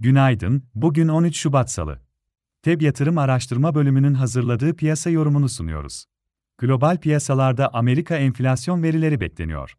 Günaydın, 0.00 0.62
bugün 0.74 1.08
13 1.08 1.36
Şubat 1.36 1.70
Salı. 1.70 2.00
TEB 2.62 2.82
Yatırım 2.82 3.18
Araştırma 3.18 3.74
Bölümünün 3.74 4.14
hazırladığı 4.14 4.76
piyasa 4.76 5.10
yorumunu 5.10 5.48
sunuyoruz. 5.48 6.04
Global 6.58 7.00
piyasalarda 7.00 7.74
Amerika 7.74 8.16
enflasyon 8.16 8.82
verileri 8.82 9.20
bekleniyor. 9.20 9.74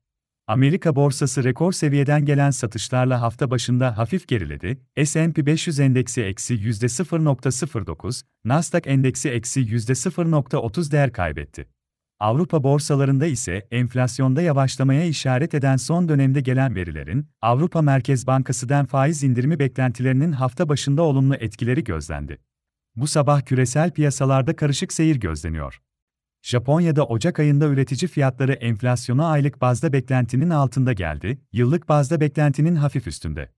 Amerika 0.47 0.95
borsası 0.95 1.43
rekor 1.43 1.71
seviyeden 1.71 2.25
gelen 2.25 2.51
satışlarla 2.51 3.21
hafta 3.21 3.51
başında 3.51 3.97
hafif 3.97 4.27
geriledi, 4.27 4.81
S&P 5.05 5.45
500 5.45 5.79
endeksi 5.79 6.21
eksi 6.21 6.53
%0.09, 6.53 8.23
Nasdaq 8.45 8.81
endeksi 8.85 9.29
eksi 9.29 9.61
%0.30 9.61 10.91
değer 10.91 11.13
kaybetti. 11.13 11.67
Avrupa 12.19 12.63
borsalarında 12.63 13.25
ise 13.25 13.67
enflasyonda 13.71 14.41
yavaşlamaya 14.41 15.03
işaret 15.03 15.53
eden 15.53 15.77
son 15.77 16.09
dönemde 16.09 16.41
gelen 16.41 16.75
verilerin, 16.75 17.27
Avrupa 17.41 17.81
Merkez 17.81 18.27
Bankası'dan 18.27 18.85
faiz 18.85 19.23
indirimi 19.23 19.59
beklentilerinin 19.59 20.31
hafta 20.31 20.69
başında 20.69 21.01
olumlu 21.01 21.35
etkileri 21.35 21.83
gözlendi. 21.83 22.37
Bu 22.95 23.07
sabah 23.07 23.41
küresel 23.41 23.91
piyasalarda 23.91 24.55
karışık 24.55 24.93
seyir 24.93 25.15
gözleniyor. 25.15 25.81
Japonya'da 26.41 27.05
Ocak 27.05 27.39
ayında 27.39 27.67
üretici 27.67 28.09
fiyatları 28.09 28.53
enflasyonu 28.53 29.25
aylık 29.25 29.61
bazda 29.61 29.93
beklentinin 29.93 30.49
altında 30.49 30.93
geldi, 30.93 31.41
yıllık 31.53 31.89
bazda 31.89 32.21
beklentinin 32.21 32.75
hafif 32.75 33.07
üstünde. 33.07 33.51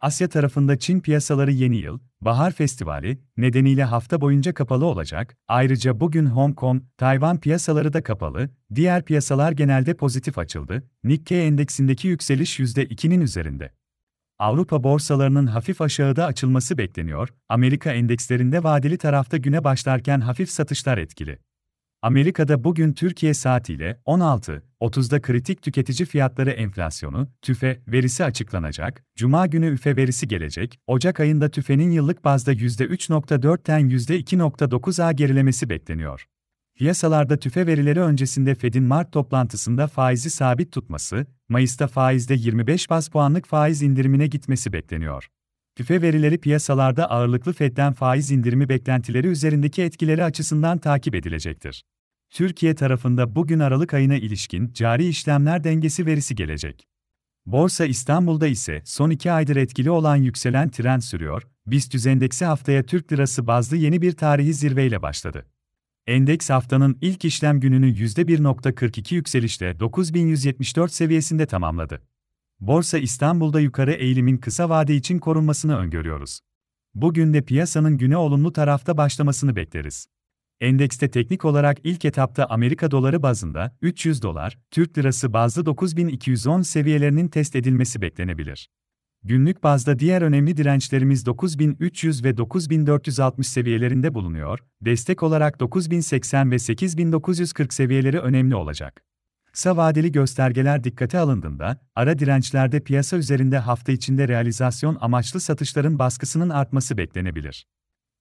Asya 0.00 0.28
tarafında 0.28 0.78
Çin 0.78 1.00
piyasaları 1.00 1.52
yeni 1.52 1.76
yıl, 1.76 1.98
Bahar 2.20 2.52
Festivali 2.52 3.18
nedeniyle 3.36 3.84
hafta 3.84 4.20
boyunca 4.20 4.54
kapalı 4.54 4.84
olacak. 4.84 5.36
Ayrıca 5.48 6.00
bugün 6.00 6.26
Hong 6.26 6.56
Kong, 6.56 6.82
Tayvan 6.98 7.40
piyasaları 7.40 7.92
da 7.92 8.02
kapalı. 8.02 8.50
Diğer 8.74 9.04
piyasalar 9.04 9.52
genelde 9.52 9.94
pozitif 9.94 10.38
açıldı. 10.38 10.82
Nikkei 11.04 11.46
endeksindeki 11.46 12.08
yükseliş 12.08 12.60
%2'nin 12.60 13.20
üzerinde. 13.20 13.72
Avrupa 14.38 14.82
borsalarının 14.82 15.46
hafif 15.46 15.80
aşağıda 15.80 16.26
açılması 16.26 16.78
bekleniyor. 16.78 17.28
Amerika 17.48 17.92
endekslerinde 17.92 18.64
vadeli 18.64 18.98
tarafta 18.98 19.36
güne 19.36 19.64
başlarken 19.64 20.20
hafif 20.20 20.50
satışlar 20.50 20.98
etkili. 20.98 21.38
Amerika'da 22.02 22.64
bugün 22.64 22.92
Türkiye 22.92 23.34
saatiyle 23.34 24.00
16.30'da 24.80 25.22
kritik 25.22 25.62
tüketici 25.62 26.06
fiyatları 26.06 26.50
enflasyonu, 26.50 27.28
TÜFE 27.42 27.80
verisi 27.88 28.24
açıklanacak. 28.24 29.04
Cuma 29.16 29.46
günü 29.46 29.70
üfe 29.70 29.96
verisi 29.96 30.28
gelecek. 30.28 30.78
Ocak 30.86 31.20
ayında 31.20 31.48
TÜFE'nin 31.48 31.90
yıllık 31.90 32.24
bazda 32.24 32.52
%3.4'ten 32.52 33.80
%2.9'a 33.80 35.12
gerilemesi 35.12 35.70
bekleniyor. 35.70 36.26
Piyasalarda 36.74 37.36
tüfe 37.36 37.66
verileri 37.66 38.00
öncesinde 38.00 38.54
Fed'in 38.54 38.82
Mart 38.82 39.12
toplantısında 39.12 39.86
faizi 39.86 40.30
sabit 40.30 40.72
tutması, 40.72 41.26
Mayıs'ta 41.48 41.86
faizde 41.86 42.34
25 42.34 42.90
bas 42.90 43.08
puanlık 43.08 43.46
faiz 43.46 43.82
indirimine 43.82 44.26
gitmesi 44.26 44.72
bekleniyor. 44.72 45.28
TÜFE 45.76 46.02
verileri 46.02 46.38
piyasalarda 46.38 47.10
ağırlıklı 47.10 47.52
Fed'den 47.52 47.92
faiz 47.92 48.30
indirimi 48.30 48.68
beklentileri 48.68 49.26
üzerindeki 49.26 49.82
etkileri 49.82 50.24
açısından 50.24 50.78
takip 50.78 51.14
edilecektir. 51.14 51.84
Türkiye 52.30 52.74
tarafında 52.74 53.34
bugün 53.34 53.58
Aralık 53.58 53.94
ayına 53.94 54.14
ilişkin 54.16 54.72
cari 54.72 55.06
işlemler 55.06 55.64
dengesi 55.64 56.06
verisi 56.06 56.34
gelecek. 56.34 56.88
Borsa 57.46 57.86
İstanbul'da 57.86 58.46
ise 58.46 58.82
son 58.84 59.10
iki 59.10 59.32
aydır 59.32 59.56
etkili 59.56 59.90
olan 59.90 60.16
yükselen 60.16 60.70
trend 60.70 61.00
sürüyor, 61.00 61.42
BIST 61.66 62.06
endeksi 62.06 62.44
haftaya 62.44 62.82
Türk 62.82 63.12
lirası 63.12 63.46
bazlı 63.46 63.76
yeni 63.76 64.02
bir 64.02 64.12
tarihi 64.12 64.54
zirveyle 64.54 65.02
başladı. 65.02 65.46
Endeks 66.06 66.50
haftanın 66.50 66.98
ilk 67.00 67.24
işlem 67.24 67.60
gününü 67.60 67.92
%1.42 67.92 69.14
yükselişle 69.14 69.80
9174 69.80 70.92
seviyesinde 70.92 71.46
tamamladı. 71.46 72.02
Borsa 72.60 72.98
İstanbul'da 72.98 73.60
yukarı 73.60 73.92
eğilimin 73.92 74.36
kısa 74.36 74.68
vade 74.68 74.96
için 74.96 75.18
korunmasını 75.18 75.76
öngörüyoruz. 75.76 76.40
Bugün 76.94 77.34
de 77.34 77.42
piyasanın 77.42 77.98
güne 77.98 78.16
olumlu 78.16 78.52
tarafta 78.52 78.96
başlamasını 78.96 79.56
bekleriz. 79.56 80.06
Endekste 80.60 81.10
teknik 81.10 81.44
olarak 81.44 81.78
ilk 81.84 82.04
etapta 82.04 82.46
Amerika 82.46 82.90
doları 82.90 83.22
bazında 83.22 83.76
300 83.82 84.22
dolar, 84.22 84.58
Türk 84.70 84.98
lirası 84.98 85.32
bazlı 85.32 85.66
9210 85.66 86.62
seviyelerinin 86.62 87.28
test 87.28 87.56
edilmesi 87.56 88.02
beklenebilir. 88.02 88.68
Günlük 89.24 89.62
bazda 89.62 89.98
diğer 89.98 90.22
önemli 90.22 90.56
dirençlerimiz 90.56 91.26
9300 91.26 92.24
ve 92.24 92.36
9460 92.36 93.46
seviyelerinde 93.46 94.14
bulunuyor, 94.14 94.58
destek 94.80 95.22
olarak 95.22 95.60
9080 95.60 96.50
ve 96.50 96.58
8940 96.58 97.74
seviyeleri 97.74 98.18
önemli 98.20 98.54
olacak. 98.54 99.02
Kısa 99.52 99.76
vadeli 99.76 100.12
göstergeler 100.12 100.84
dikkate 100.84 101.18
alındığında, 101.18 101.80
ara 101.94 102.18
dirençlerde 102.18 102.80
piyasa 102.80 103.16
üzerinde 103.16 103.58
hafta 103.58 103.92
içinde 103.92 104.28
realizasyon 104.28 104.98
amaçlı 105.00 105.40
satışların 105.40 105.98
baskısının 105.98 106.50
artması 106.50 106.96
beklenebilir. 106.96 107.66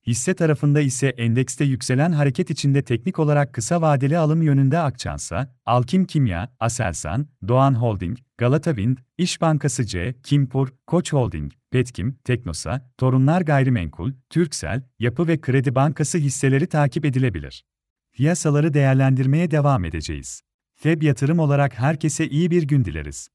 Hisse 0.07 0.33
tarafında 0.33 0.81
ise 0.81 1.07
endekste 1.07 1.65
yükselen 1.65 2.11
hareket 2.11 2.49
içinde 2.49 2.81
teknik 2.81 3.19
olarak 3.19 3.53
kısa 3.53 3.81
vadeli 3.81 4.17
alım 4.17 4.41
yönünde 4.41 4.79
Akçansa, 4.79 5.55
Alkim 5.65 6.05
Kimya, 6.05 6.55
Aselsan, 6.59 7.27
Doğan 7.47 7.73
Holding, 7.73 8.17
Galata 8.37 8.75
Wind, 8.75 8.97
İş 9.17 9.41
Bankası 9.41 9.85
C, 9.85 10.15
Kimpur, 10.23 10.69
Koç 10.87 11.13
Holding, 11.13 11.51
Petkim, 11.71 12.17
Teknosa, 12.23 12.91
Torunlar 12.97 13.41
Gayrimenkul, 13.41 14.11
Türksel, 14.29 14.81
Yapı 14.99 15.27
ve 15.27 15.41
Kredi 15.41 15.75
Bankası 15.75 16.17
hisseleri 16.17 16.67
takip 16.67 17.05
edilebilir. 17.05 17.65
Piyasaları 18.13 18.73
değerlendirmeye 18.73 19.51
devam 19.51 19.85
edeceğiz. 19.85 20.41
FEB 20.75 21.01
yatırım 21.03 21.39
olarak 21.39 21.79
herkese 21.79 22.27
iyi 22.27 22.51
bir 22.51 22.63
gün 22.63 22.85
dileriz. 22.85 23.29